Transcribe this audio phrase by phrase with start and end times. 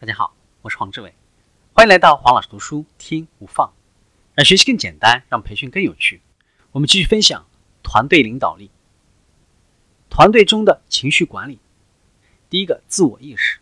[0.00, 1.12] 大家好，我是黄志伟，
[1.74, 3.70] 欢迎来到黄老师读书听无放，
[4.32, 6.22] 让学习更简单，让培训更有趣。
[6.72, 7.46] 我们继续分享
[7.82, 8.70] 团队领导力，
[10.08, 11.58] 团队中的情绪管理。
[12.48, 13.60] 第一个，自我意识。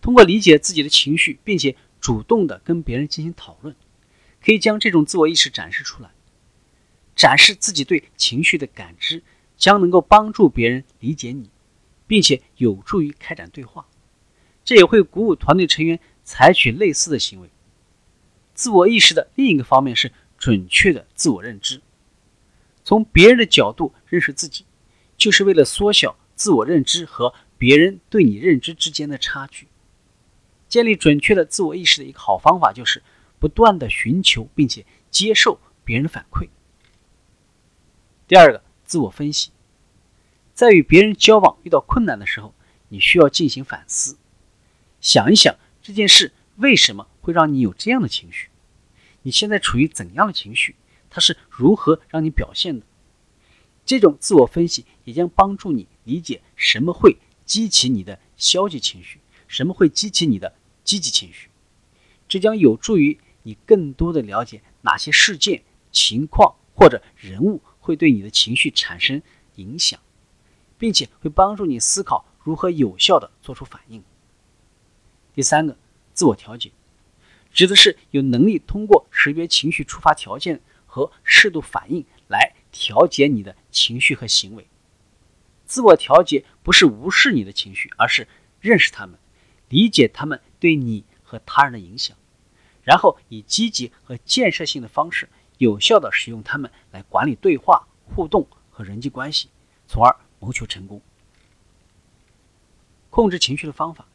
[0.00, 3.74] 通过理解自己的情绪，并且主动的跟别人进行讨论，
[4.40, 6.10] 可以将这种自我意识展示出来。
[7.16, 9.24] 展示自己对情绪的感知，
[9.56, 11.50] 将能够帮助别人理解你，
[12.06, 13.88] 并且有助于开展对话。
[14.66, 17.48] 这也会鼓舞团队成员采取类似的行为。
[18.52, 21.80] 自我意识的另一个方面是准确的自我认知。
[22.82, 24.66] 从别人的角度认识自己，
[25.16, 29.68] 就是为了缩小自我认知和别人对你认知之间的差距。
[30.68, 33.02] 建立准确的自我意识的一个好方法，就是
[33.38, 36.48] 不断的寻求并且接受别人的反馈。
[38.26, 39.52] 第二个，自我分析。
[40.54, 42.52] 在与别人交往遇到困难的时候，
[42.88, 44.16] 你需要进行反思。
[45.00, 48.48] 想一想这件事为什么会让你有这样的情绪？
[49.22, 50.76] 你现在处于怎样的情绪？
[51.10, 52.86] 它是如何让你表现的？
[53.84, 61.48] 这种自我分析也将帮助你理解什么会激起你的消极情绪，什么会激起你的积极情绪。
[62.28, 69.22] 这将有助于你更多的了解哪些事件、情况或者人物会对你的情绪产生
[69.54, 70.00] 影响，
[70.76, 74.02] 并且会帮助你思考如何有效的做出反应。
[75.36, 75.76] 第三个，
[76.14, 76.72] 自我调节，
[77.52, 84.66] 指的是有能力通过识别情绪触发条件和适度反应来调节你的情绪和行为。
[85.66, 88.26] 自我调节不是无视你的情绪，而是
[88.62, 89.18] 认识他们，
[89.68, 92.16] 理解他们对你和他人的影响，
[92.82, 99.50] 然后以积极和建设性的方式，有效的使用它们来管理对话、互动和人际关系，
[99.86, 101.02] 从而谋求成功。
[103.10, 104.08] 控制情绪的方法。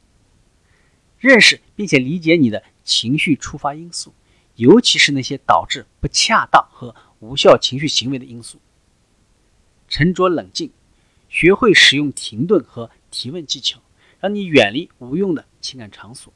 [1.22, 4.12] 认识并且理解你的情绪触发因素，
[4.56, 8.60] 尤其是那些导致不恰当和无效情绪行为的因素。
[9.88, 10.72] 沉着冷静，
[11.30, 13.80] 学会使用停顿和提问技巧，
[14.20, 16.34] 让你远离无用的情感场所。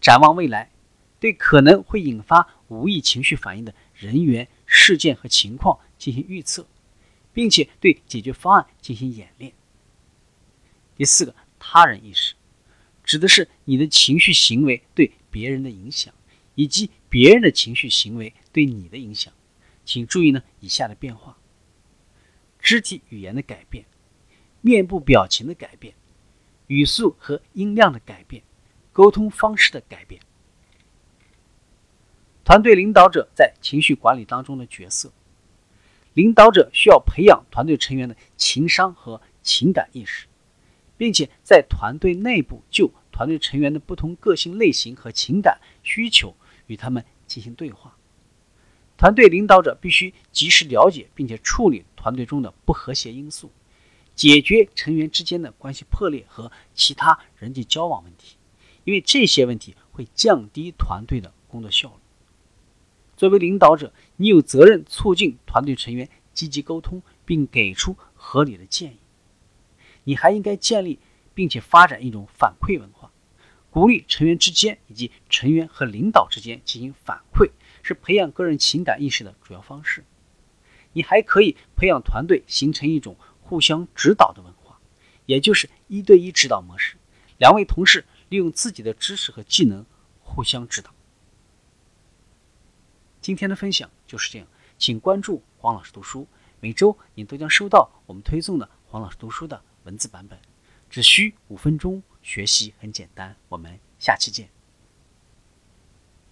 [0.00, 0.72] 展望未来，
[1.20, 6.66] 对可能会引发无意情绪反应的人员、事件和情况进行预测，
[7.32, 9.52] 并且对解决方案进行演练。
[10.96, 12.34] 第四个，他人意识。
[13.04, 16.12] 指的是你的情绪行为对别人的影响，
[16.54, 19.32] 以及别人的情绪行为对你的影响。
[19.84, 21.36] 请注意呢以下的变化：
[22.60, 23.84] 肢体语言的改变，
[24.60, 25.94] 面部表情的改变，
[26.68, 28.44] 语速和音量的改变，
[28.92, 30.20] 沟通方式的改变。
[32.44, 35.12] 团队领导者在情绪管理当中的角色，
[36.14, 40.26] 领导者需要培养团队成员的情商和情感意识。
[41.02, 46.36] 并且在团队内部就团队成员的不同个性类型和情感需求
[46.68, 47.96] 与他们进行对话。
[48.96, 53.50] 团队领导者必须及时了解并且处理团队中的不和谐因素，
[54.14, 58.36] 解决成员之间的关系破裂和其他人际交往问题，
[58.84, 61.94] 因为这些问题会降低团队的工作效率。
[63.16, 68.98] 作为领导者，你有责任促进团队成员积极沟通，并给出合理的建议。
[70.04, 70.98] 你还应该建立
[71.34, 73.10] 并且发展一种反馈文化，
[73.70, 77.50] 鼓励成员之间以及成员和领导之间进行反馈，
[77.82, 80.04] 是培养个人情感意识的主要方式。
[80.92, 84.78] 你还可以培养团队形成一种互相指导的文化，
[85.24, 86.96] 也就是一对一指导模式，
[87.38, 89.86] 两位同事利用自己的知识和技能
[90.20, 90.90] 互相指导。
[93.22, 94.46] 今天的分享就是这样，
[94.76, 96.26] 请关注黄老师读书，
[96.60, 99.58] 每周你都将收到我们推送的黄老师读书的。
[99.84, 100.38] 文字版本，
[100.90, 103.34] 只需五分钟，学习很简单。
[103.48, 104.50] 我们下期见。